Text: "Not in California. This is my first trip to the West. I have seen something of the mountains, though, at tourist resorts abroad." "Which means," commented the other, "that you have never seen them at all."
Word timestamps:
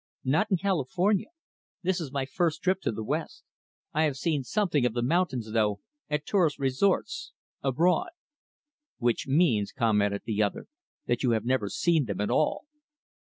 "Not 0.23 0.49
in 0.49 0.57
California. 0.57 1.27
This 1.83 2.01
is 2.01 2.11
my 2.11 2.25
first 2.25 2.63
trip 2.63 2.81
to 2.81 2.91
the 2.91 3.03
West. 3.03 3.43
I 3.93 4.01
have 4.05 4.17
seen 4.17 4.43
something 4.43 4.83
of 4.83 4.93
the 4.95 5.03
mountains, 5.03 5.51
though, 5.51 5.81
at 6.09 6.25
tourist 6.25 6.57
resorts 6.57 7.33
abroad." 7.61 8.09
"Which 8.97 9.27
means," 9.27 9.71
commented 9.71 10.23
the 10.25 10.41
other, 10.41 10.65
"that 11.05 11.21
you 11.21 11.33
have 11.33 11.45
never 11.45 11.69
seen 11.69 12.05
them 12.05 12.19
at 12.19 12.31
all." 12.31 12.65